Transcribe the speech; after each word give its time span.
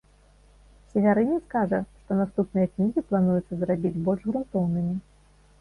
Севярынец 0.93 1.43
кажа, 1.51 1.81
што 1.99 2.17
наступныя 2.21 2.71
кнігі 2.73 3.05
плануецца 3.13 3.53
зрабіць 3.65 4.01
больш 4.09 4.21
грунтоўнымі. 4.31 4.95